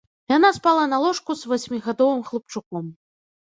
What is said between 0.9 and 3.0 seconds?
на ложку з васьмігадовым хлапчуком.